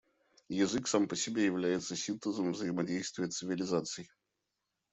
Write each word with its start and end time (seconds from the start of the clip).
Язык, 0.65 0.83
сам 0.87 1.07
по 1.07 1.15
себе, 1.15 1.45
является 1.45 1.95
синтезом 1.95 2.53
взаимодействия 2.53 3.27
цивилизаций. 3.27 4.09